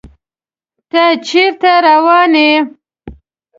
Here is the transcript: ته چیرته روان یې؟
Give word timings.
ته 0.89 1.03
چیرته 1.27 1.73
روان 1.85 2.31
یې؟ 2.43 2.53